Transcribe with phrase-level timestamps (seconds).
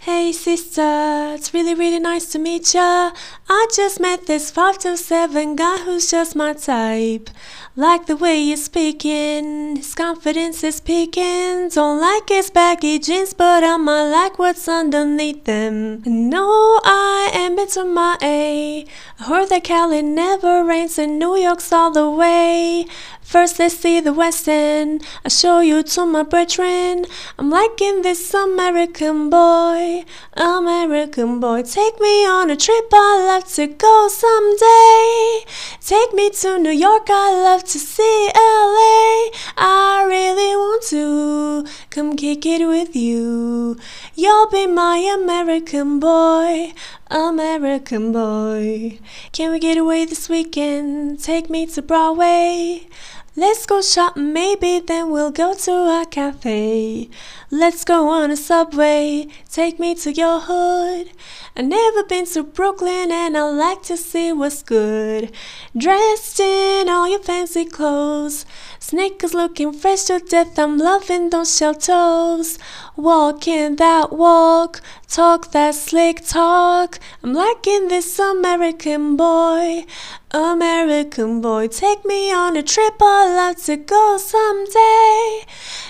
[0.00, 3.10] Hey sister, it's really really nice to meet ya.
[3.48, 7.28] I just met this 5 to 7 guy who's just my type.
[7.74, 11.70] Like the way he's speaking, his confidence is peaking.
[11.70, 16.02] Don't like his baggy jeans, but I might like what's underneath them.
[16.06, 18.86] No, I am into my A.
[19.18, 22.86] I heard that Cali never rains and New York's all the way.
[23.28, 25.04] First, let's see the West End.
[25.22, 27.04] I'll show you to my brethren.
[27.38, 31.62] I'm liking this American boy, American boy.
[31.62, 35.44] Take me on a trip, I'd love to go someday.
[35.78, 39.28] Take me to New York, I'd love to see LA.
[39.58, 43.76] I really want to come kick it with you.
[44.14, 46.72] You'll be my American boy,
[47.10, 48.98] American boy.
[49.32, 51.22] Can we get away this weekend?
[51.22, 52.88] Take me to Broadway.
[53.38, 57.08] Let's go shop, maybe then we'll go to a cafe.
[57.52, 61.12] Let's go on a subway, take me to your hood.
[61.56, 65.30] I've never been to Brooklyn and I like to see what's good.
[65.76, 68.44] Dressed in all your fancy clothes,
[68.80, 70.58] sneakers looking fresh to death.
[70.58, 72.58] I'm loving those shell toes.
[72.96, 76.98] Walking that walk, talk that slick talk.
[77.22, 79.86] I'm liking this American boy.
[80.30, 83.00] American boy, take me on a trip.
[83.00, 85.46] I'd love to go someday.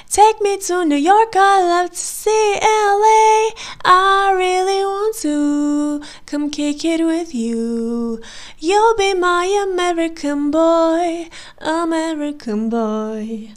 [0.09, 1.35] Take me to New York.
[1.35, 3.51] I'd love to see LA.
[3.85, 8.21] I really want to come kick it with you.
[8.61, 11.29] You'll be my American boy,
[11.61, 13.49] American boy.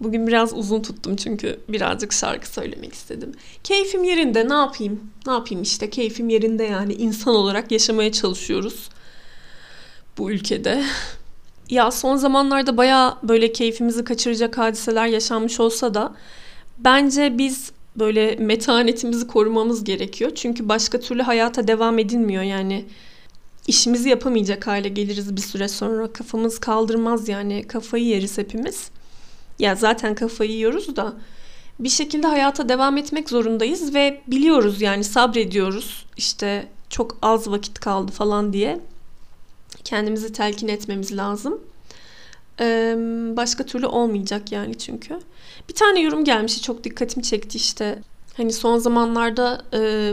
[0.00, 3.32] Bugün biraz uzun tuttum çünkü birazcık şarkı söylemek istedim.
[3.64, 5.10] Keyfim yerinde ne yapayım?
[5.26, 8.88] Ne yapayım işte keyfim yerinde yani insan olarak yaşamaya çalışıyoruz
[10.18, 10.84] bu ülkede.
[11.70, 16.14] Ya son zamanlarda baya böyle keyfimizi kaçıracak hadiseler yaşanmış olsa da
[16.78, 20.30] bence biz böyle metanetimizi korumamız gerekiyor.
[20.34, 22.84] Çünkü başka türlü hayata devam edilmiyor yani.
[23.66, 26.12] işimizi yapamayacak hale geliriz bir süre sonra.
[26.12, 27.64] Kafamız kaldırmaz yani.
[27.68, 28.90] Kafayı yeriz hepimiz.
[29.58, 31.14] Ya zaten kafayı yiyoruz da
[31.80, 36.06] bir şekilde hayata devam etmek zorundayız ve biliyoruz yani sabrediyoruz.
[36.16, 38.80] İşte çok az vakit kaldı falan diye
[39.86, 41.60] kendimizi telkin etmemiz lazım.
[42.60, 42.94] Ee,
[43.36, 45.18] başka türlü olmayacak yani çünkü.
[45.68, 47.98] Bir tane yorum gelmişti çok dikkatimi çekti işte.
[48.36, 50.12] Hani son zamanlarda e,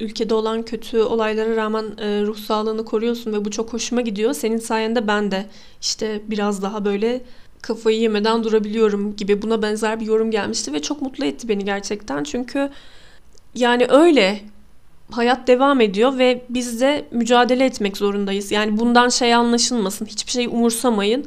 [0.00, 4.32] ülkede olan kötü olaylara rağmen e, ruh sağlığını koruyorsun ve bu çok hoşuma gidiyor.
[4.32, 5.46] Senin sayende ben de
[5.80, 7.22] işte biraz daha böyle
[7.62, 12.24] kafayı yemeden durabiliyorum gibi buna benzer bir yorum gelmişti ve çok mutlu etti beni gerçekten.
[12.24, 12.70] Çünkü
[13.54, 14.40] yani öyle
[15.10, 18.52] hayat devam ediyor ve biz de mücadele etmek zorundayız.
[18.52, 20.06] Yani bundan şey anlaşılmasın.
[20.06, 21.26] Hiçbir şey umursamayın.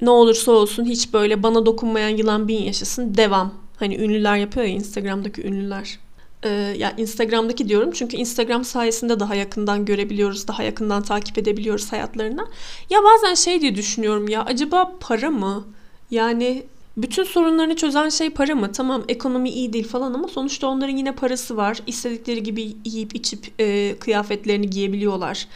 [0.00, 3.14] Ne olursa olsun hiç böyle bana dokunmayan yılan bin yaşasın.
[3.14, 3.54] Devam.
[3.76, 5.98] Hani ünlüler yapıyor ya Instagram'daki ünlüler.
[6.42, 12.46] Ee, ya Instagram'daki diyorum çünkü Instagram sayesinde daha yakından görebiliyoruz, daha yakından takip edebiliyoruz hayatlarına.
[12.90, 15.64] Ya bazen şey diye düşünüyorum ya acaba para mı?
[16.10, 16.62] Yani
[16.96, 18.72] bütün sorunlarını çözen şey para mı?
[18.72, 21.78] Tamam ekonomi iyi değil falan ama sonuçta onların yine parası var.
[21.86, 25.48] İstedikleri gibi yiyip içip e, kıyafetlerini giyebiliyorlar.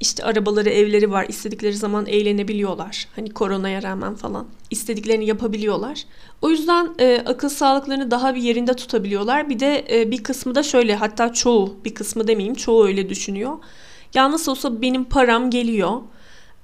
[0.00, 1.26] İşte arabaları, evleri var.
[1.28, 3.08] İstedikleri zaman eğlenebiliyorlar.
[3.16, 4.46] Hani koronaya rağmen falan.
[4.70, 6.04] İstediklerini yapabiliyorlar.
[6.42, 9.48] O yüzden e, akıl sağlıklarını daha bir yerinde tutabiliyorlar.
[9.50, 13.52] Bir de e, bir kısmı da şöyle hatta çoğu bir kısmı demeyeyim çoğu öyle düşünüyor.
[14.14, 16.00] Ya nasıl olsa benim param geliyor.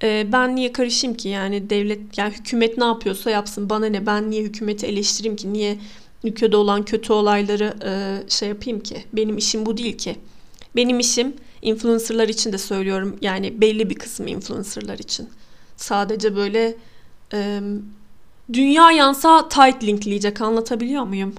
[0.03, 4.31] E, ben niye karışayım ki yani devlet yani hükümet ne yapıyorsa yapsın bana ne ben
[4.31, 5.79] niye hükümeti eleştireyim ki niye
[6.25, 10.17] ülkede olan kötü olayları e, şey yapayım ki benim işim bu değil ki.
[10.77, 15.29] Benim işim influencerlar için de söylüyorum yani belli bir kısmı influencerlar için.
[15.77, 16.77] Sadece böyle
[17.33, 17.61] e,
[18.53, 21.35] dünya yansa tight linkleyecek anlatabiliyor muyum?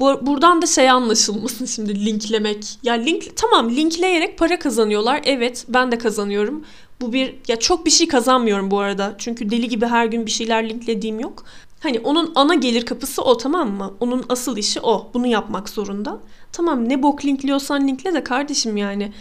[0.00, 2.78] Bu, buradan da şey anlaşılmasın şimdi linklemek.
[2.82, 5.20] Ya link tamam linkleyerek para kazanıyorlar.
[5.24, 6.64] Evet ben de kazanıyorum.
[7.02, 9.14] Bu bir ya çok bir şey kazanmıyorum bu arada.
[9.18, 11.44] Çünkü deli gibi her gün bir şeyler linklediğim yok.
[11.80, 13.94] Hani onun ana gelir kapısı o tamam mı?
[14.00, 15.10] Onun asıl işi o.
[15.14, 16.20] Bunu yapmak zorunda.
[16.52, 19.12] Tamam ne bok linkliyorsan linkle de kardeşim yani.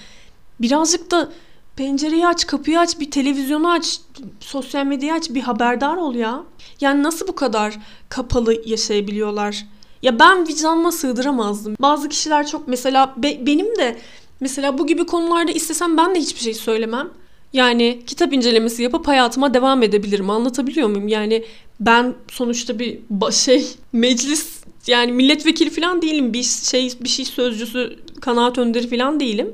[0.62, 1.32] Birazcık da
[1.76, 4.00] pencereyi aç, kapıyı aç, bir televizyonu aç,
[4.40, 6.44] sosyal medyayı aç, bir haberdar ol ya.
[6.82, 7.80] Yani nasıl bu kadar
[8.10, 9.66] kapalı yaşayabiliyorlar?
[10.02, 11.76] Ya ben vicdanıma sığdıramazdım.
[11.80, 13.98] Bazı kişiler çok mesela be, benim de
[14.40, 17.10] mesela bu gibi konularda istesem ben de hiçbir şey söylemem.
[17.54, 20.30] Yani kitap incelemesi yapıp hayatıma devam edebilirim.
[20.30, 21.08] Anlatabiliyor muyum?
[21.08, 21.44] Yani
[21.80, 23.00] ben sonuçta bir
[23.32, 26.34] şey meclis yani milletvekili falan değilim.
[26.34, 29.54] Bir şey bir şey sözcüsü, kanaat önderi falan değilim.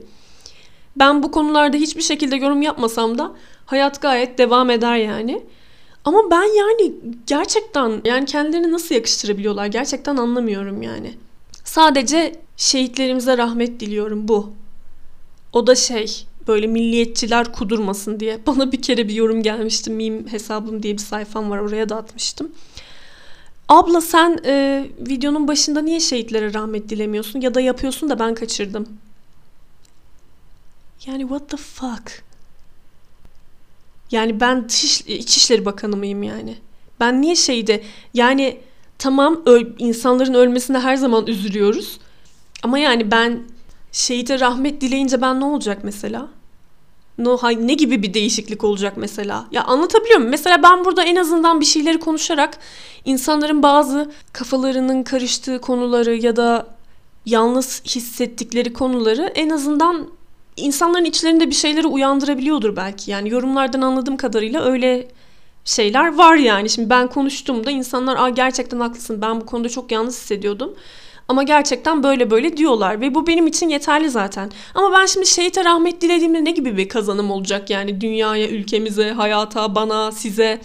[0.95, 3.35] Ben bu konularda hiçbir şekilde yorum yapmasam da
[3.65, 5.44] hayat gayet devam eder yani.
[6.05, 6.94] Ama ben yani
[7.27, 11.13] gerçekten yani kendilerini nasıl yakıştırabiliyorlar gerçekten anlamıyorum yani.
[11.63, 14.53] Sadece şehitlerimize rahmet diliyorum bu.
[15.53, 18.39] O da şey böyle milliyetçiler kudurmasın diye.
[18.47, 19.89] Bana bir kere bir yorum gelmişti.
[19.89, 21.57] Meme hesabım diye bir sayfam var.
[21.57, 22.51] Oraya da atmıştım.
[23.69, 27.41] Abla sen e, videonun başında niye şehitlere rahmet dilemiyorsun?
[27.41, 28.88] Ya da yapıyorsun da ben kaçırdım.
[31.05, 32.23] Yani what the fuck?
[34.11, 36.55] Yani ben dış, İçişleri Bakanı mıyım yani?
[36.99, 37.83] Ben niye şeyde
[38.13, 38.57] yani
[38.97, 41.99] tamam öl, insanların ölmesine her zaman üzülüyoruz.
[42.63, 43.44] Ama yani ben
[43.91, 46.27] şehite rahmet dileyince ben ne olacak mesela?
[47.18, 49.46] No, ne gibi bir değişiklik olacak mesela?
[49.52, 50.31] Ya anlatabiliyor muyum?
[50.31, 52.58] Mesela ben burada en azından bir şeyleri konuşarak
[53.06, 56.68] insanların bazı kafalarının karıştığı konuları ya da
[57.25, 60.08] yalnız hissettikleri konuları en azından
[60.58, 63.12] insanların içlerinde bir şeyleri uyandırabiliyordur belki.
[63.12, 65.08] Yani yorumlardan anladığım kadarıyla öyle
[65.66, 66.69] şeyler var yani.
[66.69, 70.75] Şimdi ben konuştuğumda insanlar Aa, gerçekten haklısın ben bu konuda çok yalnız hissediyordum.
[71.27, 74.51] Ama gerçekten böyle böyle diyorlar ve bu benim için yeterli zaten.
[74.75, 79.75] Ama ben şimdi şehite rahmet dilediğimde ne gibi bir kazanım olacak yani dünyaya, ülkemize, hayata,
[79.75, 80.62] bana, size?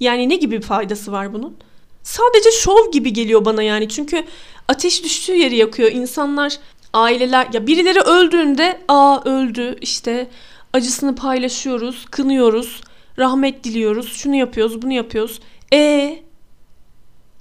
[0.00, 1.56] Yani ne gibi bir faydası var bunun?
[2.02, 4.24] Sadece şov gibi geliyor bana yani çünkü
[4.68, 5.92] ateş düştüğü yeri yakıyor.
[5.92, 6.58] İnsanlar,
[6.92, 10.28] aileler ya birileri öldüğünde aa öldü işte
[10.72, 12.80] acısını paylaşıyoruz, kınıyoruz,
[13.18, 15.40] rahmet diliyoruz, şunu yapıyoruz, bunu yapıyoruz.
[15.72, 16.18] E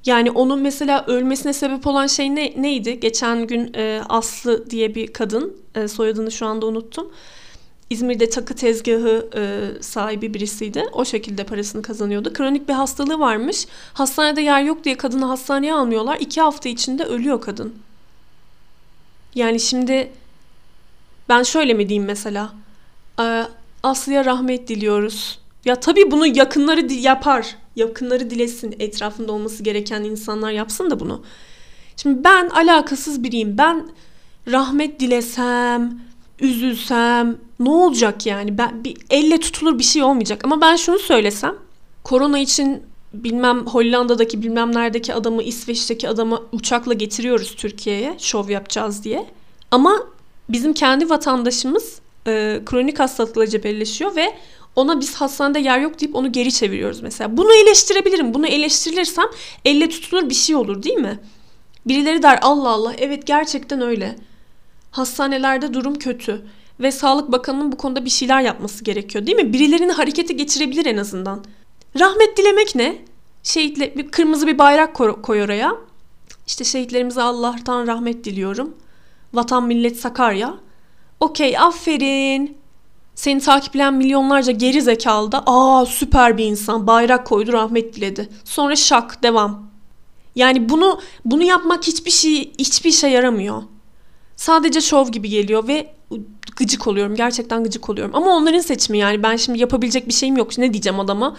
[0.06, 3.00] yani onun mesela ölmesine sebep olan şey ne, neydi?
[3.00, 7.12] Geçen gün e, Aslı diye bir kadın, e, soyadını şu anda unuttum.
[7.90, 9.42] İzmir'de takı tezgahı e,
[9.82, 10.86] sahibi birisiydi.
[10.94, 12.34] O şekilde parasını kazanıyordu.
[12.34, 13.68] Kronik bir hastalığı varmış.
[13.94, 16.18] Hastanede yer yok diye kadını hastaneye almıyorlar.
[16.20, 17.74] İki hafta içinde ölüyor kadın.
[19.36, 20.12] Yani şimdi
[21.30, 22.54] ben şöyle mi diyeyim mesela?
[23.20, 23.44] E,
[23.84, 25.40] Aslı'ya rahmet diliyoruz.
[25.66, 31.24] Ya tabii bunu yakınları yapar yakınları dilesin, etrafında olması gereken insanlar yapsın da bunu.
[31.98, 33.58] Şimdi ben alakasız biriyim.
[33.58, 33.90] Ben
[34.52, 36.00] rahmet dilesem,
[36.40, 38.58] üzülsem ne olacak yani?
[38.58, 40.46] Ben bir elle tutulur bir şey olmayacak.
[40.46, 41.56] Ama ben şunu söylesem,
[42.04, 42.84] korona için
[43.14, 49.26] bilmem Hollanda'daki bilmem neredeki adamı, İsveç'teki adamı uçakla getiriyoruz Türkiye'ye şov yapacağız diye.
[49.72, 50.04] Ama
[50.50, 54.34] bizim kendi vatandaşımız e, kronik hastalıkla cebelleşiyor ve
[54.76, 57.38] ona biz hastanede yer yok deyip onu geri çeviriyoruz mesela.
[57.38, 58.34] Bunu eleştirebilirim.
[58.34, 59.26] Bunu eleştirilirsem
[59.66, 61.20] elle tutulur bir şey olur değil mi?
[61.86, 64.16] Birileri der Allah Allah evet gerçekten öyle.
[64.92, 66.46] Hastanelerde durum kötü
[66.80, 69.54] ve Sağlık Bakanı'nın bu konuda bir şeyler yapması gerekiyor değil mi?
[69.54, 71.44] Birilerini harekete geçirebilir en azından.
[72.00, 72.98] Rahmet dilemek ne?
[73.44, 75.76] Şehitle bir kırmızı bir bayrak koy, oraya.
[76.48, 78.78] İşte şehitlerimize Allah'tan rahmet diliyorum.
[79.34, 80.54] Vatan millet Sakarya.
[81.20, 82.63] Okey aferin.
[83.16, 88.30] Seni takipleyen milyonlarca geri zekalı da aa süper bir insan bayrak koydu rahmet diledi.
[88.44, 89.70] Sonra şak devam.
[90.36, 93.64] Yani bunu bunu yapmak hiçbir şey hiçbir işe yaramıyor.
[94.36, 95.94] Sadece şov gibi geliyor ve
[96.56, 97.16] gıcık oluyorum.
[97.16, 98.16] Gerçekten gıcık oluyorum.
[98.16, 99.24] Ama onların seçimi yani.
[99.24, 100.58] Ben şimdi yapabilecek bir şeyim yok.
[100.58, 101.38] Ne diyeceğim adama?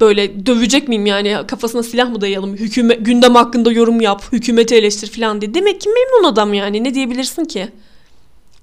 [0.00, 1.36] Böyle dövecek miyim yani?
[1.46, 2.56] Kafasına silah mı dayayalım?
[2.56, 4.22] Hükümet, gündem hakkında yorum yap.
[4.32, 5.54] Hükümeti eleştir falan diye.
[5.54, 6.84] Demek ki memnun adam yani.
[6.84, 7.68] Ne diyebilirsin ki?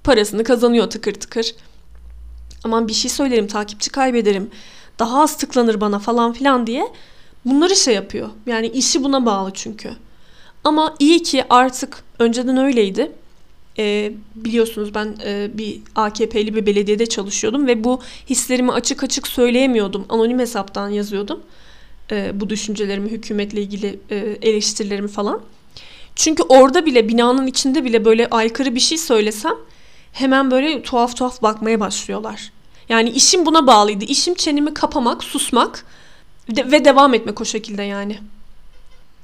[0.04, 1.54] Parasını kazanıyor tıkır tıkır
[2.64, 4.50] aman bir şey söylerim takipçi kaybederim
[4.98, 6.88] daha az tıklanır bana falan filan diye
[7.44, 8.28] bunları şey yapıyor.
[8.46, 9.90] Yani işi buna bağlı çünkü.
[10.64, 13.12] Ama iyi ki artık önceden öyleydi.
[13.78, 18.00] Ee, biliyorsunuz ben e, bir AKP'li bir belediyede çalışıyordum ve bu
[18.30, 20.06] hislerimi açık açık söyleyemiyordum.
[20.08, 21.40] Anonim hesaptan yazıyordum.
[22.10, 25.42] E, bu düşüncelerimi, hükümetle ilgili e, eleştirilerimi falan.
[26.16, 29.54] Çünkü orada bile binanın içinde bile böyle aykırı bir şey söylesem
[30.12, 32.52] hemen böyle tuhaf tuhaf bakmaya başlıyorlar.
[32.88, 34.04] Yani işim buna bağlıydı.
[34.04, 35.84] İşim çenemi kapamak, susmak
[36.48, 38.18] ve devam etmek o şekilde yani.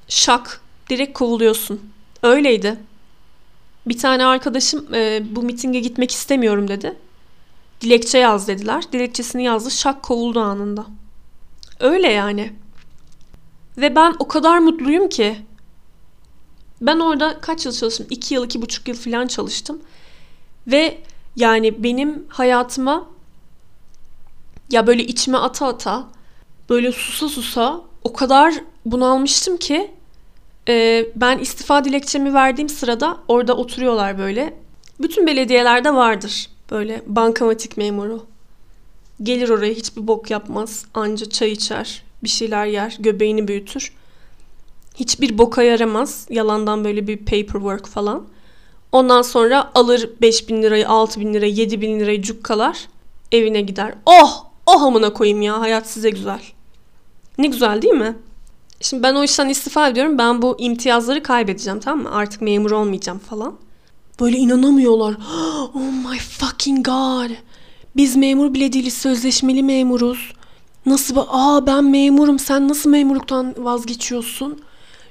[0.08, 0.60] Şak.
[0.90, 1.80] Direkt kovuluyorsun.
[2.22, 2.76] Öyleydi.
[3.86, 6.96] Bir tane arkadaşım e, bu mitinge gitmek istemiyorum dedi.
[7.80, 8.84] Dilekçe yaz dediler.
[8.92, 9.70] Dilekçesini yazdı.
[9.70, 10.86] Şak kovuldu anında.
[11.80, 12.52] Öyle yani.
[13.78, 15.36] Ve ben o kadar mutluyum ki.
[16.80, 18.06] Ben orada kaç yıl çalıştım?
[18.10, 19.82] İki yıl, iki buçuk yıl falan çalıştım.
[20.66, 20.98] Ve
[21.36, 23.08] yani benim hayatıma
[24.70, 26.06] ya böyle içime ata ata
[26.70, 28.54] böyle susa susa o kadar
[28.84, 29.90] bunalmıştım ki
[30.68, 34.54] e, ben istifa dilekçemi verdiğim sırada orada oturuyorlar böyle.
[35.00, 38.26] Bütün belediyelerde vardır böyle bankamatik memuru.
[39.22, 40.86] Gelir oraya hiçbir bok yapmaz.
[40.94, 43.92] Anca çay içer, bir şeyler yer, göbeğini büyütür.
[44.94, 46.26] Hiçbir boka yaramaz.
[46.30, 48.26] Yalandan böyle bir paperwork falan.
[48.92, 52.88] Ondan sonra alır 5 bin lirayı, 6 bin lirayı, 7 bin lirayı cukkalar.
[53.32, 53.94] Evine gider.
[54.06, 54.46] Oh!
[54.66, 56.40] Oh amına koyayım ya hayat size güzel.
[57.38, 58.16] Ne güzel değil mi?
[58.80, 60.18] Şimdi ben o işten istifa ediyorum.
[60.18, 62.14] Ben bu imtiyazları kaybedeceğim tamam mı?
[62.14, 63.54] Artık memur olmayacağım falan.
[64.20, 65.14] Böyle inanamıyorlar.
[65.74, 67.30] Oh my fucking god.
[67.96, 68.94] Biz memur bile değiliz.
[68.94, 70.32] Sözleşmeli memuruz.
[70.86, 71.16] Nasıl?
[71.28, 72.38] Aa ben memurum.
[72.38, 74.62] Sen nasıl memurluktan vazgeçiyorsun?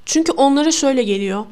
[0.06, 1.46] Çünkü onlara şöyle geliyor.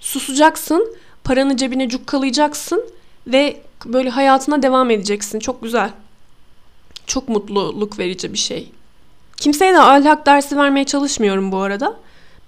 [0.00, 0.96] Susacaksın.
[1.26, 2.84] Paranı cebine cukkalayacaksın.
[3.26, 5.38] Ve böyle hayatına devam edeceksin.
[5.38, 5.90] Çok güzel.
[7.06, 8.72] Çok mutluluk verici bir şey.
[9.36, 11.96] Kimseye de ahlak dersi vermeye çalışmıyorum bu arada.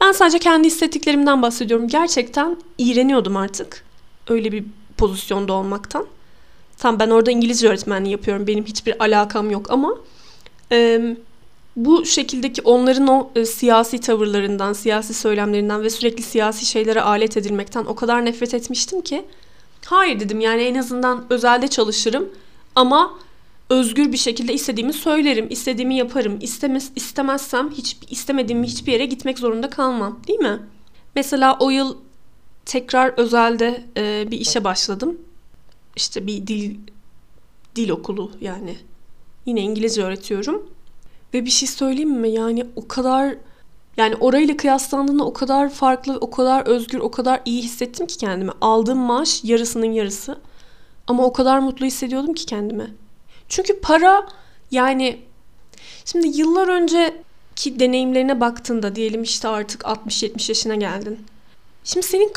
[0.01, 1.89] Ben sadece kendi hissettiklerimden bahsediyorum.
[1.89, 3.85] Gerçekten iğreniyordum artık.
[4.29, 4.65] Öyle bir
[4.97, 6.07] pozisyonda olmaktan.
[6.77, 8.47] Tam ben orada İngilizce öğretmenliği yapıyorum.
[8.47, 9.95] Benim hiçbir alakam yok ama
[11.79, 17.85] bu şekildeki onların o e, siyasi tavırlarından, siyasi söylemlerinden ve sürekli siyasi şeylere alet edilmekten
[17.85, 19.25] o kadar nefret etmiştim ki
[19.85, 22.29] hayır dedim yani en azından özelde çalışırım
[22.75, 23.19] ama
[23.71, 26.39] özgür bir şekilde istediğimi söylerim, istediğimi yaparım.
[26.41, 30.59] İstemez, istemezsem hiç istemediğim hiçbir yere gitmek zorunda kalmam, değil mi?
[31.15, 31.97] Mesela o yıl
[32.67, 35.19] tekrar özelde e, bir işe başladım.
[35.97, 36.77] İşte bir dil
[37.77, 38.77] dil okulu yani.
[39.47, 40.78] Yine İngilizce öğretiyorum.
[41.35, 42.31] Ve bir şey söyleyeyim mi?
[42.31, 43.35] Yani o kadar
[43.97, 48.53] yani orayla kıyaslandığında o kadar farklı, o kadar özgür, o kadar iyi hissettim ki kendimi.
[48.61, 50.39] Aldığım maaş yarısının yarısı.
[51.07, 52.95] Ama o kadar mutlu hissediyordum ki kendimi.
[53.49, 54.29] Çünkü para
[54.71, 55.19] yani
[56.05, 61.27] şimdi yıllar önceki deneyimlerine baktığında diyelim işte artık 60-70 yaşına geldin.
[61.85, 62.33] Şimdi senin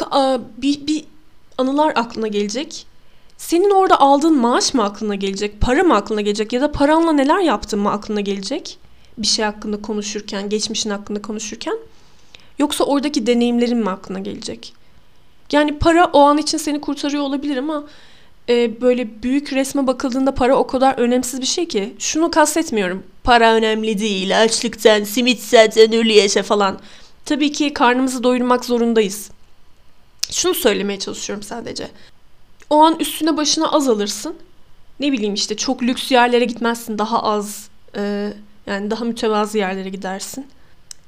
[0.58, 1.06] bir, bir
[1.58, 2.86] anılar aklına gelecek.
[3.38, 5.62] Senin orada aldığın maaş mı aklına gelecek?
[5.62, 6.54] Para mı aklına gelecek?
[6.54, 8.78] Ya da paranla neler yaptın mı aklına gelecek?
[9.18, 11.78] Bir şey hakkında konuşurken, geçmişin hakkında konuşurken.
[12.60, 14.74] Yoksa oradaki deneyimlerin mi aklına gelecek?
[15.52, 17.84] Yani para o an için seni kurtarıyor olabilir ama
[18.50, 21.94] e, böyle büyük resme bakıldığında para o kadar önemsiz bir şey ki.
[22.00, 23.04] Şunu kastetmiyorum.
[23.24, 24.42] Para önemli değil.
[24.42, 26.80] Açlıktan, simit zaten ölü yaşa falan.
[27.26, 29.32] Tabii ki karnımızı doyurmak zorundayız.
[30.32, 31.88] Şunu söylemeye çalışıyorum sadece.
[32.70, 34.36] O an üstüne başına az alırsın.
[35.00, 36.98] Ne bileyim işte çok lüks yerlere gitmezsin.
[36.98, 38.34] Daha az e,
[38.68, 40.48] yani daha mütevazı yerlere gidersin.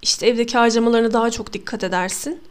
[0.01, 2.41] İşte evdeki harcamalarına daha çok dikkat edersin.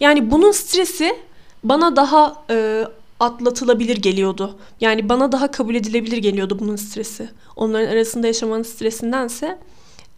[0.00, 1.16] Yani bunun stresi
[1.64, 2.84] bana daha e,
[3.20, 4.58] atlatılabilir geliyordu.
[4.80, 7.28] Yani bana daha kabul edilebilir geliyordu bunun stresi.
[7.56, 9.58] Onların arasında yaşamanın stresindense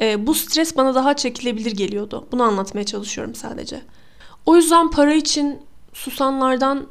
[0.00, 2.26] e, bu stres bana daha çekilebilir geliyordu.
[2.32, 3.80] Bunu anlatmaya çalışıyorum sadece.
[4.46, 5.58] O yüzden para için
[5.92, 6.86] susanlardan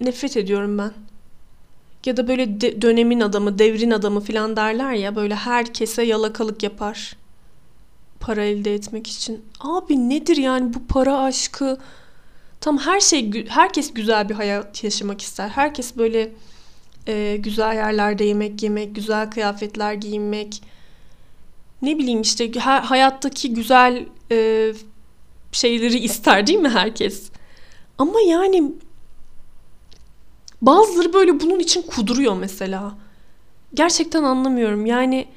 [0.00, 0.92] nefret ediyorum ben.
[2.08, 7.16] Ya da böyle de, dönemin adamı, devrin adamı falan derler ya böyle herkese yalakalık yapar.
[8.20, 9.44] Para elde etmek için.
[9.60, 11.78] Abi nedir yani bu para aşkı?
[12.60, 15.48] Tam her şey herkes güzel bir hayat yaşamak ister.
[15.48, 16.32] Herkes böyle
[17.06, 20.62] e, güzel yerlerde yemek yemek, güzel kıyafetler giyinmek.
[21.82, 24.72] Ne bileyim işte her, hayattaki güzel e,
[25.52, 27.30] şeyleri ister değil mi herkes?
[27.98, 28.72] Ama yani
[30.62, 32.94] bazıları böyle bunun için kuduruyor mesela.
[33.74, 34.86] Gerçekten anlamıyorum.
[34.86, 35.28] Yani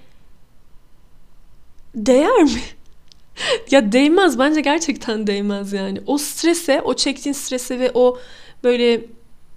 [1.96, 2.62] değer mi?
[3.72, 6.01] ya değmez bence gerçekten değmez yani.
[6.08, 8.20] O strese, o çektiğin strese ve o
[8.63, 9.06] böyle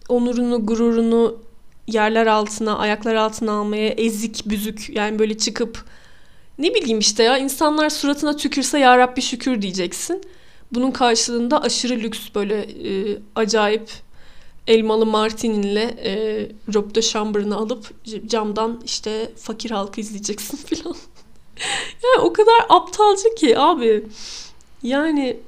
[0.09, 1.39] onurunu, gururunu
[1.87, 5.85] yerler altına, ayaklar altına almaya ezik, büzük yani böyle çıkıp
[6.59, 10.23] ne bileyim işte ya insanlar suratına tükürse ya Rabbi şükür diyeceksin.
[10.73, 13.91] Bunun karşılığında aşırı lüks böyle e, acayip
[14.67, 16.13] elmalı martininle e,
[16.75, 20.97] Rob de Chamber'ını alıp camdan işte fakir halkı izleyeceksin filan.
[22.05, 24.07] yani o kadar aptalca ki abi.
[24.83, 25.41] Yani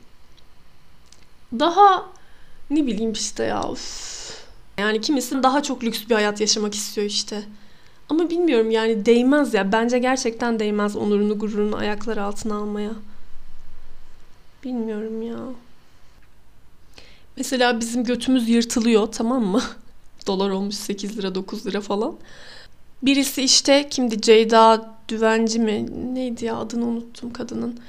[1.53, 2.07] daha
[2.71, 3.65] ne bileyim işte ya.
[3.73, 4.17] Üf.
[4.79, 7.43] Yani kimisinin daha çok lüks bir hayat yaşamak istiyor işte.
[8.09, 9.73] Ama bilmiyorum yani değmez ya.
[9.73, 12.91] Bence gerçekten değmez onurunu gururunu ayaklar altına almaya.
[14.65, 15.37] Bilmiyorum ya.
[17.37, 19.63] Mesela bizim götümüz yırtılıyor tamam mı?
[20.27, 22.17] Dolar olmuş 8 lira 9 lira falan.
[23.03, 25.87] Birisi işte kimdi Ceyda Düvenci mi?
[26.15, 27.81] Neydi ya adını unuttum kadının.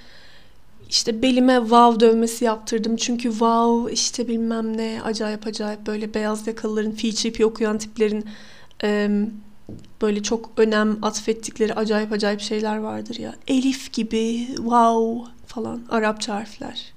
[0.89, 2.95] İşte belime wow dövmesi yaptırdım.
[2.95, 8.25] Çünkü wow işte bilmem ne acayip acayip böyle beyaz yakalıların feature okuyan tiplerin
[8.83, 9.09] e,
[10.01, 13.35] böyle çok önem atfettikleri acayip acayip şeyler vardır ya.
[13.47, 16.93] Elif gibi wow falan Arapça harfler.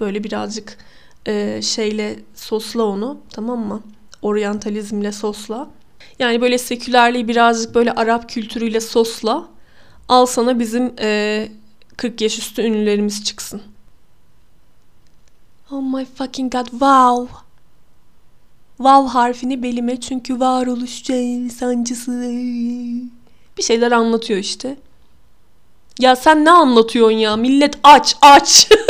[0.00, 0.78] Böyle birazcık
[1.26, 3.82] e, şeyle sosla onu tamam mı?
[4.22, 5.68] Oryantalizmle sosla.
[6.18, 9.48] Yani böyle sekülerliği birazcık böyle Arap kültürüyle sosla.
[10.08, 11.48] Al sana bizim e,
[11.96, 13.62] 40 yaş üstü ünlülerimiz çıksın.
[15.70, 17.34] Oh my fucking god wow.
[18.76, 20.90] Wow harfini belime çünkü varoluş
[21.52, 22.12] sancısı.
[23.58, 24.76] Bir şeyler anlatıyor işte.
[26.00, 27.36] Ya sen ne anlatıyorsun ya?
[27.36, 28.68] Millet aç aç.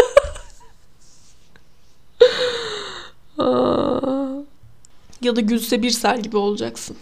[5.23, 6.97] Ya da Gülse Birsel gibi olacaksın.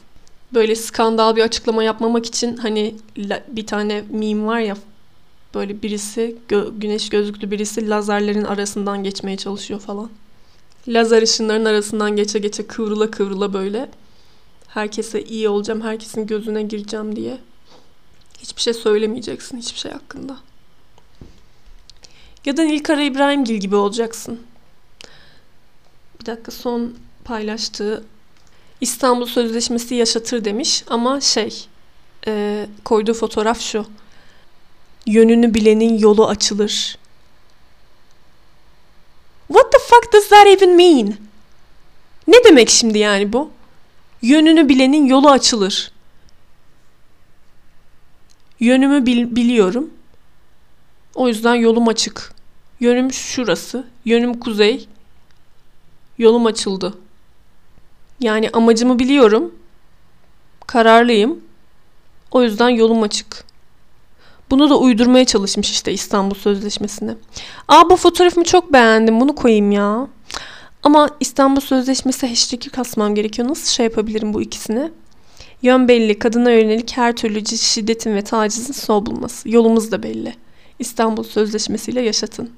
[0.54, 2.94] Böyle skandal bir açıklama yapmamak için hani
[3.48, 4.76] bir tane meme var ya
[5.54, 10.10] böyle birisi gö- güneş gözlüklü birisi lazerlerin arasından geçmeye çalışıyor falan.
[10.88, 13.90] Lazer ışınların arasından geçe geçe kıvrıla kıvrıla böyle
[14.68, 17.38] herkese iyi olacağım, herkesin gözüne gireceğim diye.
[18.38, 20.36] Hiçbir şey söylemeyeceksin hiçbir şey hakkında.
[22.44, 24.40] Ya da Nilkara İbrahimgil gibi olacaksın.
[26.24, 28.04] Bir dakika son paylaştığı
[28.80, 31.66] İstanbul Sözleşmesi yaşatır demiş ama şey
[32.26, 33.86] e, koyduğu fotoğraf şu.
[35.06, 36.98] Yönünü bilenin yolu açılır.
[39.48, 41.14] What the fuck does that even mean?
[42.26, 43.50] Ne demek şimdi yani bu?
[44.22, 45.92] Yönünü bilenin yolu açılır.
[48.60, 49.90] Yönümü bil- biliyorum.
[51.14, 52.34] O yüzden yolum açık.
[52.80, 53.84] Yönüm şurası.
[54.04, 54.88] Yönüm kuzey.
[56.18, 56.94] Yolum açıldı.
[58.20, 59.54] Yani amacımı biliyorum.
[60.66, 61.40] Kararlıyım.
[62.30, 63.44] O yüzden yolum açık.
[64.50, 67.14] Bunu da uydurmaya çalışmış işte İstanbul Sözleşmesi'ne.
[67.68, 69.20] Aa bu fotoğrafımı çok beğendim.
[69.20, 70.06] Bunu koyayım ya.
[70.82, 73.48] Ama İstanbul Sözleşmesi hashtag'i kasmam gerekiyor.
[73.48, 74.90] Nasıl şey yapabilirim bu ikisini?
[75.62, 76.18] Yön belli.
[76.18, 79.48] Kadına yönelik her türlü şiddetin ve tacizin son bulması.
[79.48, 80.34] Yolumuz da belli.
[80.78, 82.50] İstanbul Sözleşmesi ile yaşatın.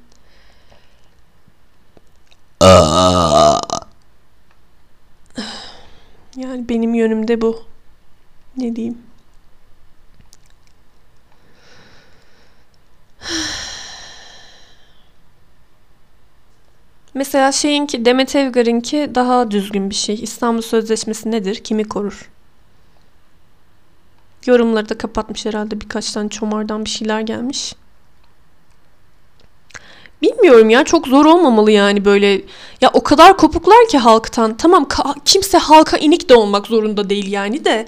[6.36, 7.62] Yani benim yönümde bu.
[8.56, 8.98] Ne diyeyim?
[17.14, 20.14] Mesela şeyinki Demet Evgar'ınki daha düzgün bir şey.
[20.22, 21.54] İstanbul Sözleşmesi nedir?
[21.54, 22.30] Kimi korur?
[24.46, 27.75] Yorumları da kapatmış herhalde birkaç tane çomardan bir şeyler gelmiş.
[30.23, 32.42] Bilmiyorum ya çok zor olmamalı yani böyle.
[32.80, 34.56] Ya o kadar kopuklar ki halktan.
[34.56, 34.88] Tamam
[35.25, 37.87] kimse halka inik de olmak zorunda değil yani de.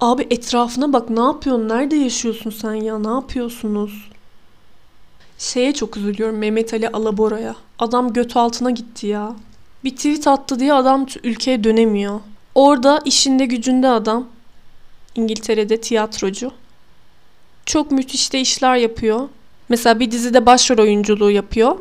[0.00, 1.68] Abi etrafına bak ne yapıyorsun?
[1.68, 2.98] Nerede yaşıyorsun sen ya?
[2.98, 4.10] Ne yapıyorsunuz?
[5.38, 7.56] Şeye çok üzülüyorum Mehmet Ali Alabora'ya.
[7.78, 9.36] Adam göt altına gitti ya.
[9.84, 12.20] Bir tweet attı diye adam ülkeye dönemiyor.
[12.54, 14.28] Orada işinde gücünde adam.
[15.14, 16.50] İngiltere'de tiyatrocu.
[17.66, 19.28] Çok müthiş de işler yapıyor.
[19.68, 21.76] Mesela bir dizide başrol oyunculuğu yapıyor.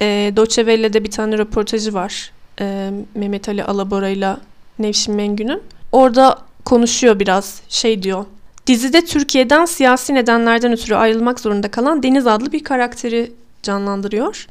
[0.00, 2.32] E, Deutsche Welle'de bir tane röportajı var.
[2.60, 4.36] E, Mehmet Ali Alabora ile
[4.78, 5.62] Nevşin Mengü'nün.
[5.92, 7.60] Orada konuşuyor biraz.
[7.68, 8.24] Şey diyor.
[8.66, 14.46] Dizide Türkiye'den siyasi nedenlerden ötürü ayrılmak zorunda kalan Deniz adlı bir karakteri canlandırıyor.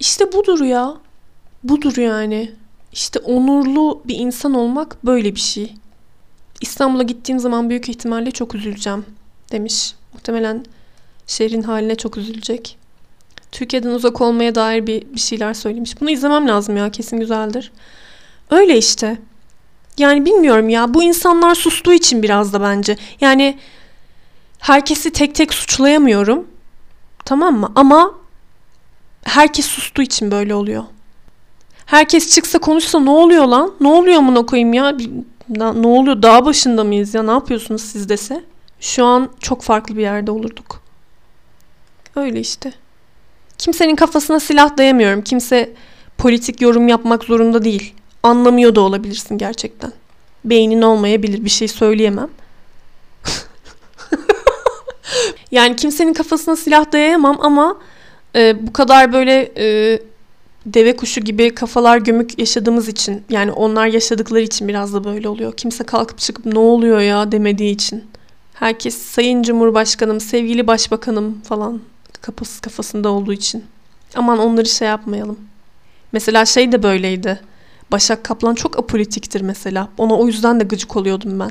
[0.00, 0.94] İşte budur ya.
[1.64, 2.52] Budur yani.
[2.92, 5.74] İşte onurlu bir insan olmak böyle bir şey.
[6.60, 9.04] İstanbul'a gittiğim zaman büyük ihtimalle çok üzüleceğim
[9.52, 9.94] demiş.
[10.12, 10.64] Muhtemelen
[11.28, 12.78] şehrin haline çok üzülecek.
[13.52, 16.00] Türkiye'den uzak olmaya dair bir, bir şeyler söylemiş.
[16.00, 17.72] Bunu izlemem lazım ya kesin güzeldir.
[18.50, 19.18] Öyle işte.
[19.98, 22.96] Yani bilmiyorum ya bu insanlar sustuğu için biraz da bence.
[23.20, 23.58] Yani
[24.58, 26.46] herkesi tek tek suçlayamıyorum.
[27.24, 27.72] Tamam mı?
[27.74, 28.14] Ama
[29.22, 30.84] herkes sustuğu için böyle oluyor.
[31.86, 33.74] Herkes çıksa konuşsa ne oluyor lan?
[33.80, 34.96] Ne oluyor amına koyayım ya?
[35.48, 36.22] Ne oluyor?
[36.22, 37.22] Dağ başında mıyız ya?
[37.22, 38.44] Ne yapıyorsunuz siz dese?
[38.80, 40.87] Şu an çok farklı bir yerde olurduk.
[42.16, 42.72] Öyle işte.
[43.58, 45.22] Kimsenin kafasına silah dayamıyorum.
[45.22, 45.74] Kimse
[46.18, 47.94] politik yorum yapmak zorunda değil.
[48.22, 49.92] Anlamıyor da olabilirsin gerçekten.
[50.44, 51.44] Beynin olmayabilir.
[51.44, 52.28] Bir şey söyleyemem.
[55.50, 57.78] yani kimsenin kafasına silah dayayamam ama
[58.36, 59.98] e, bu kadar böyle e,
[60.66, 65.56] deve kuşu gibi kafalar gömük yaşadığımız için yani onlar yaşadıkları için biraz da böyle oluyor.
[65.56, 68.04] Kimse kalkıp çıkıp ne oluyor ya demediği için.
[68.54, 71.80] Herkes sayın cumhurbaşkanım, sevgili başbakanım falan
[72.22, 73.64] kafası kafasında olduğu için.
[74.14, 75.38] Aman onları şey yapmayalım.
[76.12, 77.40] Mesela şey de böyleydi.
[77.92, 79.88] Başak Kaplan çok apolitiktir mesela.
[79.98, 81.50] Ona o yüzden de gıcık oluyordum ben.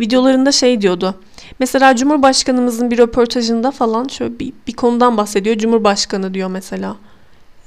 [0.00, 1.14] Videolarında şey diyordu.
[1.58, 5.56] Mesela Cumhurbaşkanımızın bir röportajında falan şöyle bir, bir konudan bahsediyor.
[5.56, 6.96] Cumhurbaşkanı diyor mesela.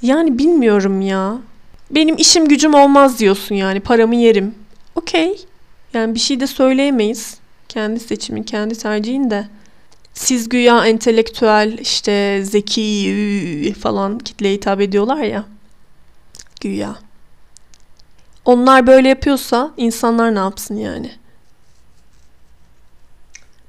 [0.02, 1.38] Yani bilmiyorum ya.
[1.90, 3.80] Benim işim gücüm olmaz diyorsun yani.
[3.80, 4.54] Paramı yerim.
[4.94, 5.44] Okey.
[5.94, 7.36] Yani bir şey de söyleyemeyiz.
[7.68, 9.46] Kendi seçimin, kendi tercihin de.
[10.14, 15.44] Siz güya entelektüel, işte zeki falan kitleye hitap ediyorlar ya.
[16.60, 16.96] Güya.
[18.44, 21.12] Onlar böyle yapıyorsa insanlar ne yapsın yani?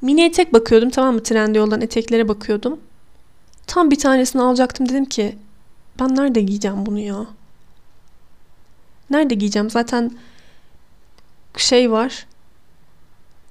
[0.01, 1.23] Mini etek bakıyordum tamam mı?
[1.23, 2.79] Trendi olan eteklere bakıyordum.
[3.67, 5.35] Tam bir tanesini alacaktım dedim ki
[5.99, 7.25] ben nerede giyeceğim bunu ya?
[9.09, 9.69] Nerede giyeceğim?
[9.69, 10.11] Zaten
[11.57, 12.25] şey var.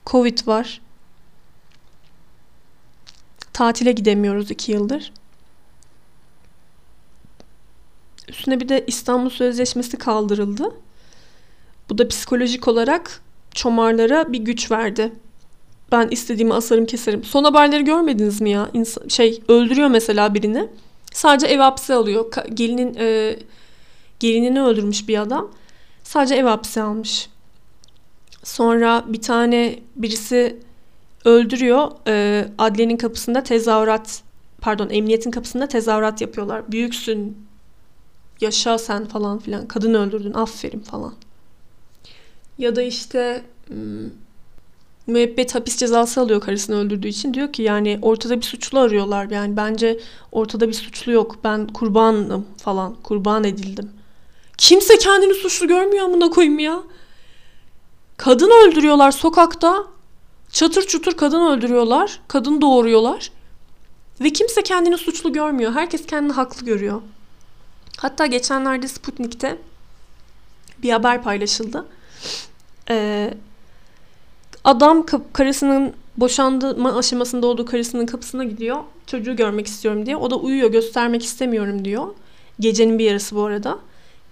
[0.06, 0.80] Covid var.
[3.52, 5.12] Tatile gidemiyoruz iki yıldır.
[8.28, 10.72] Üstüne bir de İstanbul Sözleşmesi kaldırıldı.
[11.90, 13.22] Bu da psikolojik olarak
[13.54, 15.12] çomarlara bir güç verdi.
[15.92, 17.24] Ben istediğimi asarım keserim.
[17.24, 18.70] Son haberleri görmediniz mi ya?
[18.72, 20.68] İnsan, şey öldürüyor mesela birini.
[21.12, 22.32] Sadece ev hapsi alıyor.
[22.32, 23.38] Ka- gelinin e,
[24.20, 25.50] gelinini öldürmüş bir adam.
[26.04, 27.28] Sadece ev hapsi almış.
[28.44, 30.60] Sonra bir tane birisi
[31.24, 31.90] öldürüyor.
[32.06, 34.22] E, adliyenin kapısında tezahürat
[34.60, 36.72] pardon emniyetin kapısında tezahürat yapıyorlar.
[36.72, 37.36] Büyüksün
[38.40, 41.14] yaşa sen falan filan kadın öldürdün aferin falan.
[42.58, 43.42] Ya da işte
[45.06, 47.34] müebbet hapis cezası alıyor karısını öldürdüğü için.
[47.34, 49.30] Diyor ki yani ortada bir suçlu arıyorlar.
[49.30, 50.00] Yani bence
[50.32, 51.38] ortada bir suçlu yok.
[51.44, 52.94] Ben kurbanım falan.
[53.02, 53.90] Kurban edildim.
[54.58, 56.82] Kimse kendini suçlu görmüyor amına koyayım ya.
[58.16, 59.91] Kadın öldürüyorlar sokakta.
[60.52, 62.20] Çatır çutur kadın öldürüyorlar.
[62.28, 63.30] Kadın doğuruyorlar.
[64.20, 65.72] Ve kimse kendini suçlu görmüyor.
[65.72, 67.02] Herkes kendini haklı görüyor.
[67.98, 69.58] Hatta geçenlerde Sputnik'te
[70.82, 71.86] bir haber paylaşıldı.
[72.90, 73.34] Ee,
[74.64, 78.76] adam karısının boşanma aşamasında olduğu karısının kapısına gidiyor.
[79.06, 80.16] Çocuğu görmek istiyorum diye.
[80.16, 82.06] O da uyuyor göstermek istemiyorum diyor.
[82.60, 83.78] Gecenin bir yarısı bu arada.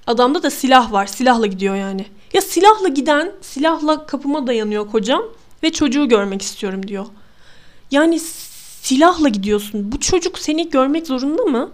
[0.07, 1.07] Adamda da silah var.
[1.07, 2.07] Silahla gidiyor yani.
[2.33, 5.23] Ya silahla giden silahla kapıma dayanıyor kocam
[5.63, 7.07] ve çocuğu görmek istiyorum diyor.
[7.91, 8.21] Yani
[8.83, 9.93] silahla gidiyorsun.
[9.93, 11.71] Bu çocuk seni görmek zorunda mı?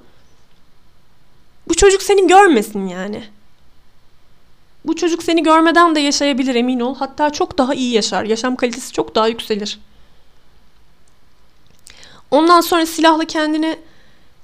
[1.68, 3.24] Bu çocuk seni görmesin yani.
[4.84, 6.94] Bu çocuk seni görmeden de yaşayabilir emin ol.
[6.94, 8.24] Hatta çok daha iyi yaşar.
[8.24, 9.78] Yaşam kalitesi çok daha yükselir.
[12.30, 13.78] Ondan sonra silahla kendini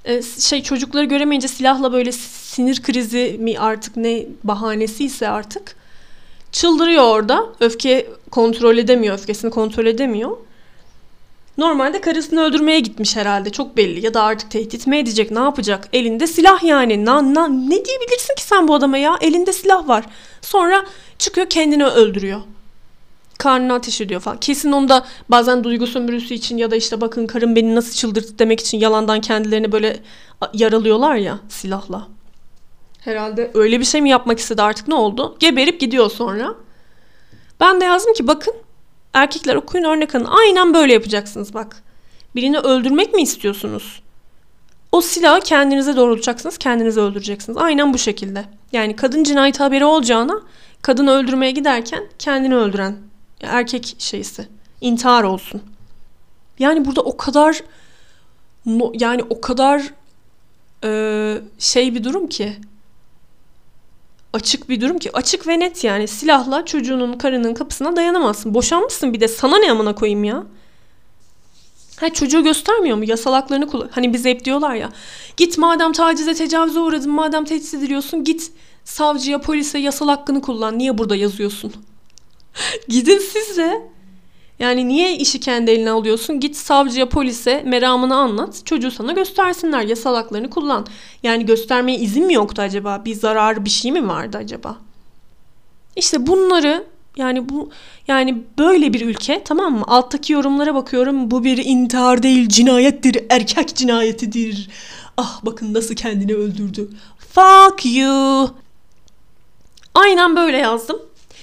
[0.04, 5.76] e, şey çocukları göremeyince silahla böyle sinir krizi mi artık ne bahanesi ise artık
[6.52, 7.46] çıldırıyor orada.
[7.60, 10.36] Öfke kontrol edemiyor, öfkesini kontrol edemiyor.
[11.58, 14.04] Normalde karısını öldürmeye gitmiş herhalde çok belli.
[14.04, 15.88] Ya da artık tehdit mi edecek ne yapacak?
[15.92, 17.04] Elinde silah yani.
[17.04, 19.16] Na, na, ne diyebilirsin ki sen bu adama ya?
[19.20, 20.04] Elinde silah var.
[20.40, 20.84] Sonra
[21.18, 22.40] çıkıyor kendini öldürüyor.
[23.38, 24.40] Karnına ateş ediyor falan.
[24.40, 28.60] Kesin onda bazen duygu sömürüsü için ya da işte bakın karım beni nasıl çıldırttı demek
[28.60, 30.00] için yalandan kendilerini böyle
[30.54, 32.08] yaralıyorlar ya silahla
[33.04, 36.54] herhalde öyle bir şey mi yapmak istedi artık ne oldu geberip gidiyor sonra
[37.60, 38.54] ben de yazdım ki bakın
[39.12, 40.24] Erkekler okuyun örnek alın.
[40.24, 41.82] Aynen böyle yapacaksınız bak.
[42.34, 44.02] Birini öldürmek mi istiyorsunuz?
[44.92, 47.58] O silahı kendinize doğrultacaksınız, kendinizi öldüreceksiniz.
[47.58, 48.44] Aynen bu şekilde.
[48.72, 50.40] Yani kadın cinayet haberi olacağına
[50.82, 52.96] kadını öldürmeye giderken kendini öldüren
[53.42, 54.48] erkek şeysi.
[54.80, 55.62] intihar olsun.
[56.58, 57.62] Yani burada o kadar
[58.94, 59.82] yani o kadar
[61.58, 62.56] şey bir durum ki
[64.32, 68.54] açık bir durum ki açık ve net yani silahla çocuğunun karının kapısına dayanamazsın.
[68.54, 70.44] Boşanmışsın bir de sana ne amına koyayım ya.
[72.00, 73.04] Ha çocuğu göstermiyor mu?
[73.04, 73.88] Yasal haklarını kullan.
[73.92, 74.92] Hani bize hep diyorlar ya.
[75.36, 78.52] Git madem tacize tecavüze uğradın, madem tehdit ediliyorsun git
[78.84, 80.78] savcıya, polise yasal hakkını kullan.
[80.78, 81.72] Niye burada yazıyorsun?
[82.88, 83.91] Gidin siz de
[84.62, 86.40] yani niye işi kendi eline alıyorsun?
[86.40, 88.62] Git savcıya, polise meramını anlat.
[88.64, 89.82] Çocuğu sana göstersinler.
[89.82, 90.86] Yasal haklarını kullan.
[91.22, 93.02] Yani göstermeye izin mi yoktu acaba?
[93.04, 94.76] Bir zararı bir şey mi vardı acaba?
[95.96, 96.84] İşte bunları
[97.16, 97.70] yani bu
[98.08, 99.84] yani böyle bir ülke tamam mı?
[99.86, 101.30] Alttaki yorumlara bakıyorum.
[101.30, 104.70] Bu bir intihar değil, cinayettir, erkek cinayetidir.
[105.16, 106.88] Ah bakın nasıl kendini öldürdü.
[107.18, 108.50] Fuck you.
[109.94, 111.02] Aynen böyle yazdım.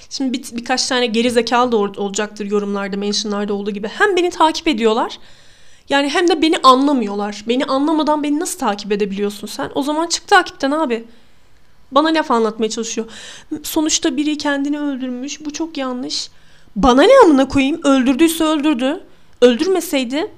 [0.10, 3.88] Şimdi bir, birkaç tane geri zekalı da olacaktır yorumlarda, mentionlarda olduğu gibi.
[3.88, 5.19] Hem beni takip ediyorlar.
[5.89, 7.43] Yani hem de beni anlamıyorlar.
[7.48, 9.72] Beni anlamadan beni nasıl takip edebiliyorsun sen?
[9.76, 11.06] O zaman çık takipten abi.
[11.91, 13.08] Bana laf anlatmaya çalışıyor.
[13.63, 15.45] Sonuçta biri kendini öldürmüş.
[15.45, 16.30] Bu çok yanlış.
[16.76, 17.82] Bana ne amına koyayım?
[17.84, 19.04] Öldürdüyse öldürdü.
[19.41, 20.32] Öldürmeseydi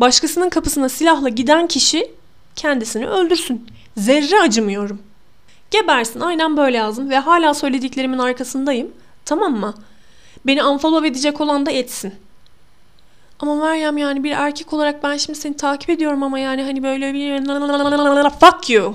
[0.00, 2.10] başkasının kapısına silahla giden kişi
[2.56, 3.66] kendisini öldürsün.
[3.96, 4.98] Zerre acımıyorum.
[5.70, 8.92] Gebersin aynen böyle yazdım ve hala söylediklerimin arkasındayım.
[9.24, 9.74] Tamam mı?
[10.46, 12.14] Beni unfollow edecek olan da etsin.
[13.40, 17.14] Ama Meryem yani bir erkek olarak ben şimdi seni takip ediyorum ama yani hani böyle
[17.14, 18.94] bir fuck you.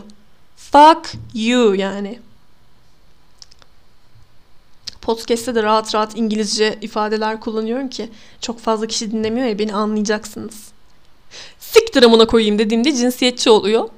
[0.57, 2.19] Fuck you yani.
[5.01, 8.09] Podcast'te de rahat rahat İngilizce ifadeler kullanıyorum ki
[8.41, 10.71] çok fazla kişi dinlemiyor ya beni anlayacaksınız.
[11.59, 13.89] Siktir amına koyayım dediğimde cinsiyetçi oluyor.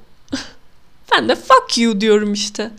[1.12, 2.70] Ben de fuck you diyorum işte.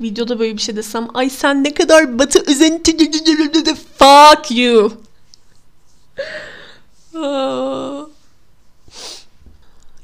[0.00, 2.96] Videoda böyle bir şey desem ay sen ne kadar batı özenti
[3.98, 4.92] fuck you.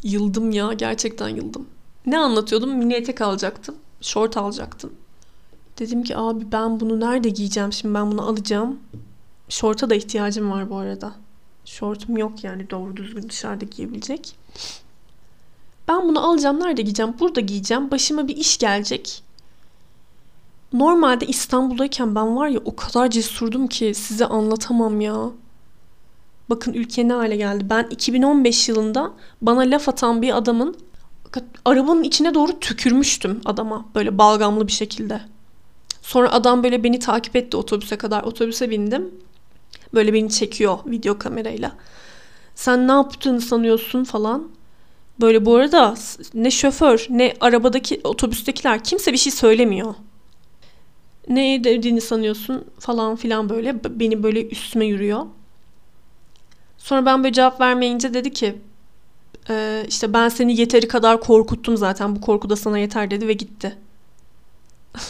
[0.02, 1.68] yıldım ya gerçekten yıldım.
[2.06, 2.76] Ne anlatıyordum?
[2.76, 3.74] Mini etek alacaktım.
[4.00, 4.92] Short alacaktım.
[5.78, 8.78] Dedim ki abi ben bunu nerede giyeceğim şimdi ben bunu alacağım.
[9.48, 11.12] Şorta da ihtiyacım var bu arada.
[11.64, 14.36] Şortum yok yani doğru düzgün dışarıda giyebilecek.
[15.90, 17.14] Ben bunu alacağım nerede giyeceğim?
[17.20, 17.90] Burada giyeceğim.
[17.90, 19.22] Başıma bir iş gelecek.
[20.72, 25.30] Normalde İstanbul'dayken ben var ya o kadar cesurdum ki size anlatamam ya.
[26.50, 27.66] Bakın ülke ne hale geldi.
[27.70, 30.76] Ben 2015 yılında bana laf atan bir adamın
[31.64, 35.20] arabanın içine doğru tükürmüştüm adama böyle balgamlı bir şekilde.
[36.02, 38.22] Sonra adam böyle beni takip etti otobüse kadar.
[38.22, 39.10] Otobüse bindim.
[39.94, 41.72] Böyle beni çekiyor video kamerayla.
[42.54, 44.59] Sen ne yaptığını sanıyorsun falan.
[45.20, 45.94] Böyle bu arada
[46.34, 49.94] ne şoför ne arabadaki otobüstekiler kimse bir şey söylemiyor.
[51.28, 55.26] Ne dediğini sanıyorsun falan filan böyle beni böyle üstüme yürüyor.
[56.78, 58.58] Sonra ben böyle cevap vermeyince dedi ki
[59.50, 63.32] e, işte ben seni yeteri kadar korkuttum zaten bu korku da sana yeter dedi ve
[63.32, 63.78] gitti.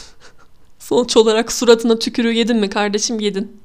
[0.79, 3.61] Sonuç olarak suratına tükürüğü yedin mi kardeşim yedin.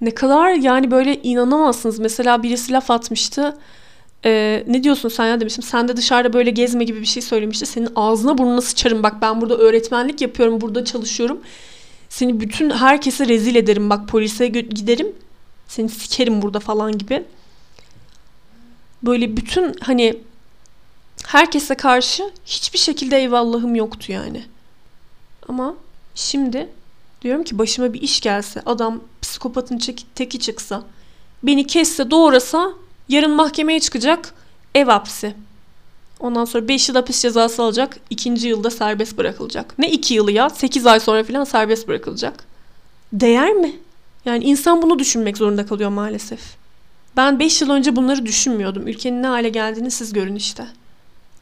[0.00, 1.98] Ne kadar yani böyle inanamazsınız.
[1.98, 3.58] Mesela birisi laf atmıştı.
[4.24, 5.62] Ee, ne diyorsun sen ya demiştim.
[5.62, 7.66] Sen de dışarıda böyle gezme gibi bir şey söylemişti.
[7.66, 9.02] Senin ağzına burnuna sıçarım.
[9.02, 10.60] Bak ben burada öğretmenlik yapıyorum.
[10.60, 11.40] Burada çalışıyorum.
[12.08, 13.90] Seni bütün herkese rezil ederim.
[13.90, 15.12] Bak polise giderim.
[15.68, 17.24] Seni sikerim burada falan gibi.
[19.02, 20.16] Böyle bütün hani
[21.26, 24.44] herkese karşı hiçbir şekilde eyvallahım yoktu yani.
[25.48, 25.74] Ama
[26.14, 26.68] şimdi
[27.22, 29.80] diyorum ki başıma bir iş gelse, adam psikopatın
[30.14, 30.84] teki çıksa,
[31.42, 32.72] beni kesse, doğrasa
[33.08, 34.34] yarın mahkemeye çıkacak
[34.74, 35.34] ev hapsi.
[36.20, 37.98] Ondan sonra 5 yıl hapis cezası alacak.
[38.10, 39.78] ikinci yılda serbest bırakılacak.
[39.78, 40.50] Ne 2 yılı ya?
[40.50, 42.44] 8 ay sonra falan serbest bırakılacak.
[43.12, 43.72] Değer mi?
[44.24, 46.40] Yani insan bunu düşünmek zorunda kalıyor maalesef.
[47.16, 48.88] Ben 5 yıl önce bunları düşünmüyordum.
[48.88, 50.66] Ülkenin ne hale geldiğini siz görün işte.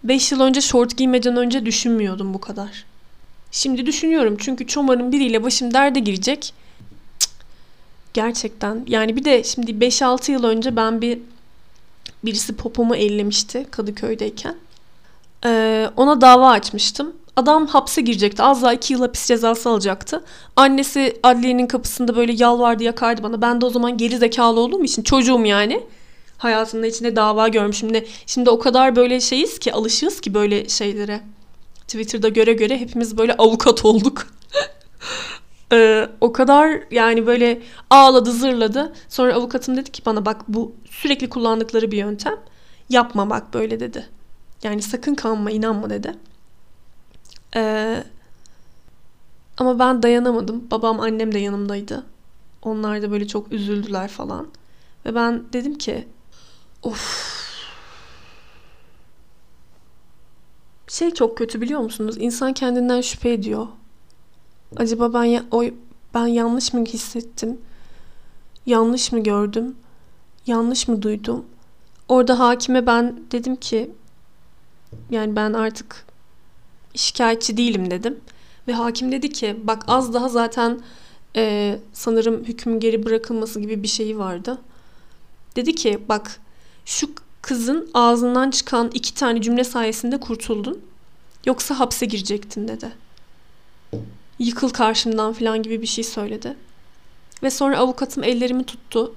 [0.05, 2.85] 5 yıl önce şort giymeden önce düşünmüyordum bu kadar.
[3.51, 6.55] Şimdi düşünüyorum çünkü çomarın biriyle başım derde girecek.
[8.15, 11.19] gerçekten yani bir de şimdi 5-6 yıl önce ben bir
[12.25, 14.57] birisi popomu ellemişti Kadıköy'deyken.
[15.45, 17.13] Ee, ona dava açmıştım.
[17.37, 18.43] Adam hapse girecekti.
[18.43, 20.25] Az daha iki yıl hapis cezası alacaktı.
[20.57, 23.43] Annesi adliyenin kapısında böyle yalvardı yakardı bana.
[23.43, 25.81] Ben de o zaman geri zekalı olduğum için çocuğum yani.
[26.39, 27.95] Hayatımda içinde dava görmüşüm.
[27.95, 31.21] De, şimdi o kadar böyle şeyiz ki alışığız ki böyle şeylere.
[31.89, 34.27] Twitter'da göre göre hepimiz böyle avukat olduk.
[35.73, 38.93] Ee, o kadar yani böyle ağladı zırladı.
[39.09, 42.35] Sonra avukatım dedi ki bana bak bu sürekli kullandıkları bir yöntem.
[42.89, 44.09] Yapma bak böyle dedi.
[44.63, 46.15] Yani sakın kanma inanma dedi.
[47.57, 48.05] Ee,
[49.59, 50.71] ama ben dayanamadım.
[50.71, 52.07] Babam annem de yanımdaydı.
[52.63, 54.49] Onlar da böyle çok üzüldüler falan.
[55.07, 56.09] Ve ben dedim ki
[56.83, 57.33] of
[60.89, 62.17] şey çok kötü biliyor musunuz?
[62.19, 63.67] İnsan kendinden şüphe ediyor.
[64.77, 65.65] Acaba ben ya, o
[66.15, 67.61] ben yanlış mı hissettim?
[68.67, 69.77] Yanlış mı gördüm?
[70.47, 71.45] Yanlış mı duydum?
[72.09, 73.91] Orada hakime ben dedim ki
[75.11, 76.07] yani ben artık
[76.95, 78.21] şikayetçi değilim dedim.
[78.69, 80.81] Ve hakim dedi ki bak az daha zaten
[81.37, 84.59] e, sanırım hüküm geri bırakılması gibi bir şeyi vardı.
[85.57, 86.41] Dedi ki bak
[86.85, 87.11] şu
[87.43, 90.81] kızın ağzından çıkan iki tane cümle sayesinde kurtuldun.
[91.47, 92.93] Yoksa hapse girecektin dedi.
[94.43, 96.57] Yıkıl karşımdan falan gibi bir şey söyledi.
[97.43, 99.15] Ve sonra avukatım ellerimi tuttu.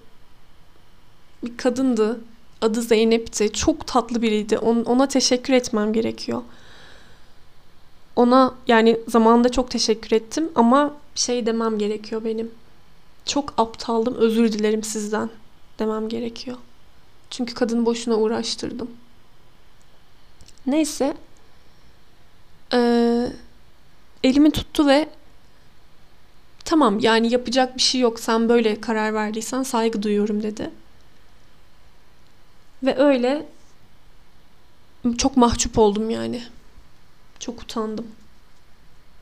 [1.43, 2.21] Bir kadındı.
[2.61, 3.53] Adı Zeynep'ti.
[3.53, 4.57] Çok tatlı biriydi.
[4.57, 6.41] Ona teşekkür etmem gerekiyor.
[8.15, 12.51] Ona yani zamanında çok teşekkür ettim ama şey demem gerekiyor benim.
[13.25, 15.29] Çok aptaldım özür dilerim sizden
[15.79, 16.57] demem gerekiyor.
[17.29, 18.91] Çünkü kadını boşuna uğraştırdım.
[20.67, 21.17] Neyse.
[22.73, 23.31] Ee,
[24.23, 25.09] elimi tuttu ve
[26.65, 30.71] tamam yani yapacak bir şey yok sen böyle karar verdiysen saygı duyuyorum dedi.
[32.83, 33.45] Ve öyle
[35.17, 36.43] çok mahcup oldum yani.
[37.39, 38.07] Çok utandım.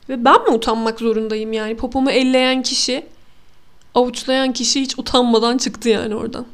[0.09, 1.77] Ve ben mi utanmak zorundayım yani?
[1.77, 3.05] Popomu elleyen kişi,
[3.95, 6.45] avuçlayan kişi hiç utanmadan çıktı yani oradan.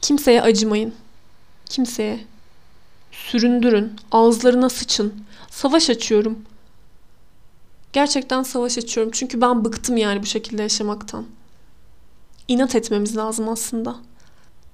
[0.00, 0.94] Kimseye acımayın.
[1.66, 2.29] Kimseye.
[3.30, 3.92] Süründürün.
[4.12, 5.14] Ağızlarına sıçın.
[5.50, 6.38] Savaş açıyorum.
[7.92, 9.12] Gerçekten savaş açıyorum.
[9.14, 11.24] Çünkü ben bıktım yani bu şekilde yaşamaktan.
[12.48, 13.96] İnat etmemiz lazım aslında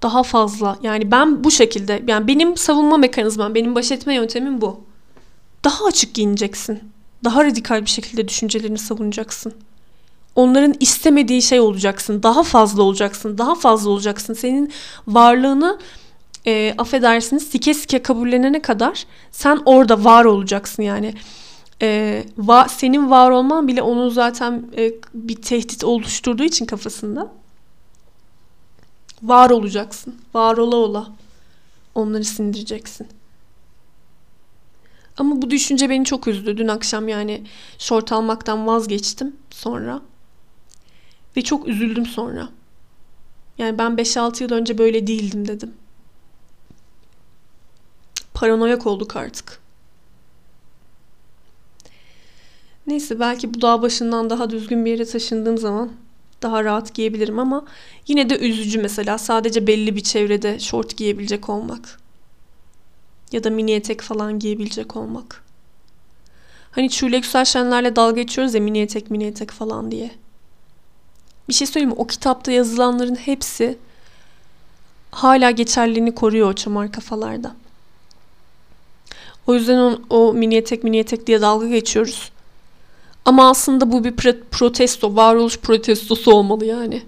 [0.03, 4.81] daha fazla yani ben bu şekilde yani benim savunma mekanizmam, benim baş etme yöntemim bu.
[5.65, 6.81] Daha açık giyineceksin.
[7.25, 9.55] Daha radikal bir şekilde düşüncelerini savunacaksın.
[10.35, 12.23] Onların istemediği şey olacaksın.
[12.23, 13.39] Daha fazla olacaksın.
[13.39, 14.35] Daha fazla olacaksın.
[14.35, 14.73] Senin
[15.07, 15.79] varlığını
[16.47, 21.15] e, affedersiniz sike sike kabullenene kadar sen orada var olacaksın yani.
[21.83, 27.33] E, va, senin var olman bile onun zaten e, bir tehdit oluşturduğu için kafasında
[29.23, 30.15] Var olacaksın.
[30.35, 31.13] Var ola ola.
[31.95, 33.09] Onları sindireceksin.
[35.19, 36.57] Ama bu düşünce beni çok üzdü.
[36.57, 37.43] Dün akşam yani
[37.79, 40.03] şort almaktan vazgeçtim sonra.
[41.37, 42.49] Ve çok üzüldüm sonra.
[43.59, 45.75] Yani ben 5-6 yıl önce böyle değildim dedim.
[48.37, 49.61] Paranoyak olduk artık.
[52.87, 55.93] Neyse belki bu dağ başından daha düzgün bir yere taşındığım zaman
[56.43, 57.65] daha rahat giyebilirim ama
[58.07, 62.01] yine de üzücü mesela sadece belli bir çevrede şort giyebilecek olmak.
[63.33, 65.45] Ya da mini etek falan giyebilecek olmak.
[66.71, 70.11] Hani Çuğla Yüksel Şenler'le dalga geçiyoruz ya mini etek mini etek falan diye.
[71.49, 71.97] Bir şey söyleyeyim mi?
[71.99, 73.79] O kitapta yazılanların hepsi
[75.11, 77.55] hala geçerliliğini koruyor o çamar kafalarda.
[79.47, 82.31] O yüzden o, o mini etek mini etek diye dalga geçiyoruz.
[83.25, 84.17] Ama aslında bu bir
[84.51, 87.03] protesto, varoluş protestosu olmalı yani.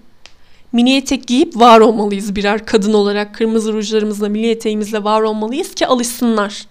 [0.71, 3.35] Mini etek giyip var olmalıyız birer kadın olarak.
[3.35, 6.67] Kırmızı rujlarımızla, mini eteğimizle var olmalıyız ki alışsınlar.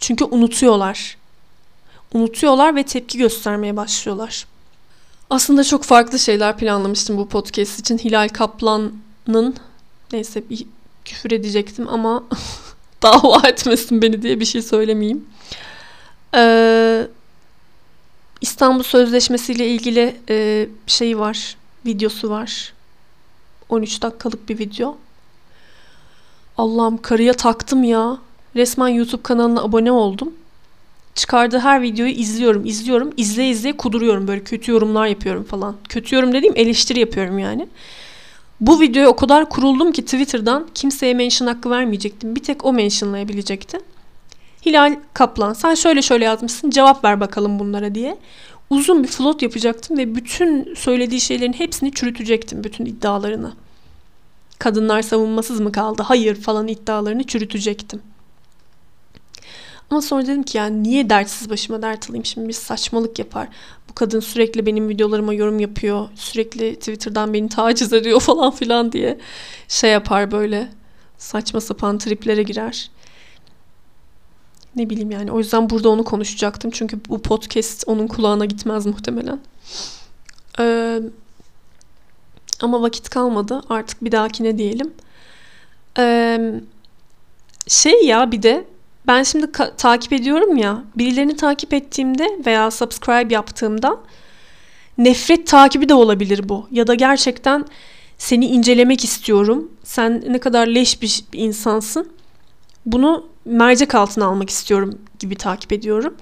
[0.00, 1.16] Çünkü unutuyorlar.
[2.14, 4.46] Unutuyorlar ve tepki göstermeye başlıyorlar.
[5.30, 7.98] Aslında çok farklı şeyler planlamıştım bu podcast için.
[7.98, 9.56] Hilal Kaplan'ın
[10.12, 10.66] neyse bir
[11.04, 12.24] küfür edecektim ama
[13.02, 15.26] dava etmesin beni diye bir şey söylemeyeyim.
[16.34, 17.06] Ee,
[18.40, 21.56] İstanbul Sözleşmesi ile ilgili e, şeyi var,
[21.86, 22.72] videosu var.
[23.68, 24.96] 13 dakikalık bir video.
[26.56, 28.18] Allah'ım karıya taktım ya.
[28.56, 30.32] Resmen YouTube kanalına abone oldum.
[31.14, 33.12] Çıkardığı her videoyu izliyorum, izliyorum.
[33.16, 35.76] İzle izle kuduruyorum böyle kötü yorumlar yapıyorum falan.
[35.88, 37.68] Kötü yorum dediğim eleştiri yapıyorum yani.
[38.60, 42.36] Bu videoya o kadar kuruldum ki Twitter'dan kimseye mention hakkı vermeyecektim.
[42.36, 43.78] Bir tek o mentionlayabilecekti.
[44.66, 48.18] Hilal Kaplan sen şöyle şöyle yazmışsın cevap ver bakalım bunlara diye.
[48.70, 53.52] Uzun bir flot yapacaktım ve bütün söylediği şeylerin hepsini çürütecektim bütün iddialarını.
[54.58, 56.02] Kadınlar savunmasız mı kaldı?
[56.02, 58.02] Hayır falan iddialarını çürütecektim.
[59.90, 63.48] Ama sonra dedim ki yani niye dertsiz başıma dert alayım şimdi bir saçmalık yapar.
[63.98, 66.08] Kadın sürekli benim videolarıma yorum yapıyor.
[66.14, 69.18] Sürekli Twitter'dan beni taciz ediyor falan filan diye
[69.68, 70.70] şey yapar böyle.
[71.18, 72.90] Saçma sapan triplere girer.
[74.76, 75.32] Ne bileyim yani.
[75.32, 76.70] O yüzden burada onu konuşacaktım.
[76.70, 79.40] Çünkü bu podcast onun kulağına gitmez muhtemelen.
[80.60, 81.00] Ee,
[82.60, 83.62] ama vakit kalmadı.
[83.70, 84.94] Artık bir dahakine diyelim.
[85.98, 86.60] Ee,
[87.68, 88.64] şey ya bir de
[89.08, 90.84] ben şimdi takip ediyorum ya.
[90.96, 94.00] Birilerini takip ettiğimde veya subscribe yaptığımda
[94.98, 96.68] nefret takibi de olabilir bu.
[96.70, 97.64] Ya da gerçekten
[98.18, 99.72] seni incelemek istiyorum.
[99.84, 102.12] Sen ne kadar leş bir insansın.
[102.86, 106.14] Bunu mercek altına almak istiyorum gibi takip ediyorum.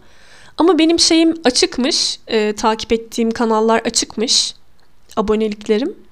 [0.59, 2.19] Ama benim şeyim açıkmış.
[2.27, 4.55] E, takip ettiğim kanallar açıkmış.
[5.17, 6.06] Aboneliklerim.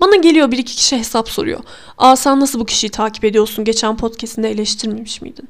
[0.00, 1.60] Bana geliyor bir iki kişi hesap soruyor.
[1.98, 3.64] Aa sen nasıl bu kişiyi takip ediyorsun?
[3.64, 5.48] Geçen podcastinde eleştirmemiş miydin?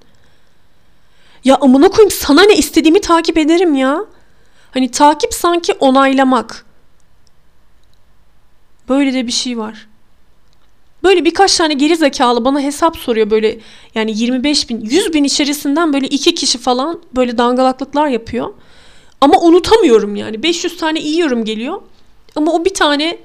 [1.44, 4.04] Ya amına koyayım sana ne istediğimi takip ederim ya.
[4.70, 6.66] Hani takip sanki onaylamak.
[8.88, 9.88] Böyle de bir şey var.
[11.02, 13.58] Böyle birkaç tane geri zekalı bana hesap soruyor böyle
[13.94, 18.54] yani 25 bin 100 bin içerisinden böyle iki kişi falan böyle dangalaklıklar yapıyor.
[19.20, 21.82] Ama unutamıyorum yani 500 tane iyi yorum geliyor.
[22.36, 23.18] Ama o bir tane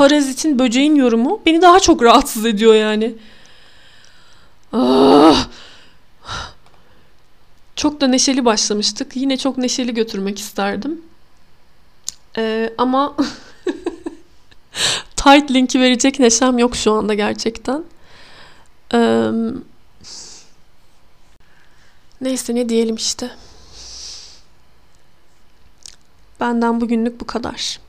[0.00, 3.14] parazitin böceğin yorumu beni daha çok rahatsız ediyor yani.
[4.72, 5.48] Ah.
[7.76, 9.16] Çok da neşeli başlamıştık.
[9.16, 11.02] Yine çok neşeli götürmek isterdim.
[12.36, 13.16] Ee, ama
[15.16, 17.84] tight linki verecek neşem yok şu anda gerçekten.
[18.94, 19.30] Ee,
[22.20, 23.30] neyse ne diyelim işte.
[26.40, 27.80] Benden bugünlük bu kadar.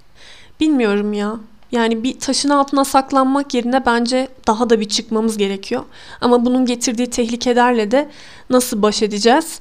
[0.59, 1.39] Bilmiyorum ya.
[1.71, 5.83] Yani bir taşın altına saklanmak yerine bence daha da bir çıkmamız gerekiyor.
[6.21, 8.09] Ama bunun getirdiği tehlikelerle de
[8.49, 9.59] nasıl baş edeceğiz?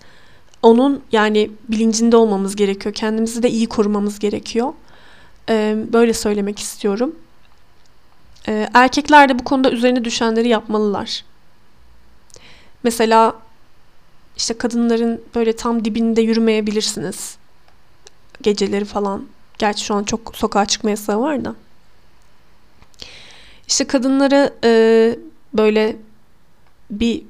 [0.63, 2.95] Onun yani bilincinde olmamız gerekiyor.
[2.95, 4.73] Kendimizi de iyi korumamız gerekiyor.
[5.49, 7.17] Ee, böyle söylemek istiyorum.
[8.49, 11.25] Ee, erkekler de bu konuda üzerine düşenleri yapmalılar.
[12.83, 13.35] Mesela
[14.37, 17.37] işte kadınların böyle tam dibinde yürümeyebilirsiniz.
[18.43, 19.27] Geceleri falan.
[19.59, 21.55] Gerçi şu an çok sokağa çıkma yasağı var da.
[23.71, 25.17] İşte kadınları e,
[25.55, 25.97] böyle
[26.91, 27.23] bir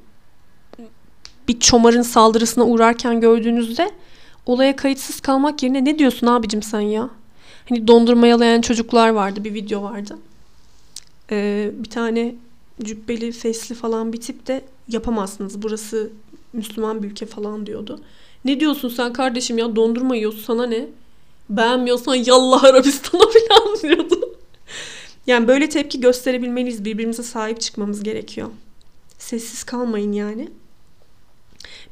[1.49, 3.91] bir çomarın saldırısına uğrarken gördüğünüzde
[4.47, 7.11] olaya kayıtsız kalmak yerine ne diyorsun abicim sen ya?
[7.69, 10.19] Hani dondurma yalayan çocuklar vardı bir video vardı.
[11.31, 12.35] Ee, bir tane
[12.83, 15.63] cübbeli, fesli falan bir tip de yapamazsınız.
[15.63, 16.11] Burası
[16.53, 18.01] Müslüman bir ülke falan diyordu.
[18.45, 20.87] Ne diyorsun sen kardeşim ya dondurma yiyorsun sana ne?
[21.51, 24.20] Beğenmiyorsan yallah Arabistan'a falan diyordu.
[25.31, 26.85] Yani böyle tepki gösterebilmeliyiz.
[26.85, 28.49] Birbirimize sahip çıkmamız gerekiyor.
[29.19, 30.49] Sessiz kalmayın yani.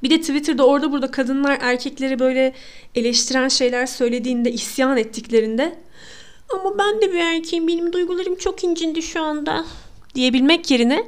[0.03, 2.55] Bir de Twitter'da orada burada kadınlar erkekleri böyle
[2.95, 5.79] eleştiren şeyler söylediğinde, isyan ettiklerinde
[6.55, 9.65] ama ben de bir erkeğim, benim duygularım çok incindi şu anda
[10.15, 11.05] diyebilmek yerine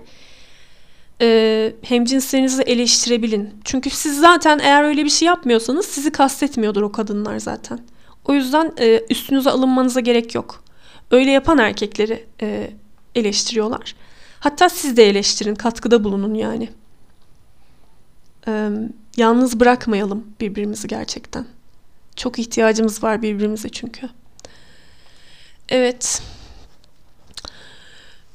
[1.20, 3.50] e, hemcinslerinizi eleştirebilin.
[3.64, 7.80] Çünkü siz zaten eğer öyle bir şey yapmıyorsanız sizi kastetmiyordur o kadınlar zaten.
[8.24, 10.64] O yüzden e, üstünüze alınmanıza gerek yok.
[11.10, 12.70] Öyle yapan erkekleri e,
[13.14, 13.96] eleştiriyorlar.
[14.40, 16.68] Hatta siz de eleştirin, katkıda bulunun yani.
[18.48, 18.70] E,
[19.16, 21.46] yalnız bırakmayalım birbirimizi gerçekten.
[22.16, 24.08] Çok ihtiyacımız var birbirimize çünkü.
[25.68, 26.22] Evet.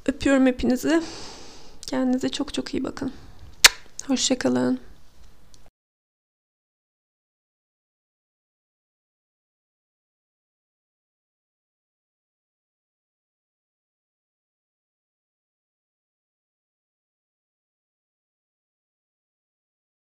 [0.06, 1.02] Öpüyorum hepinizi.
[1.88, 3.12] Kendinize çok çok iyi bakın.
[4.08, 4.80] Hoşçakalın.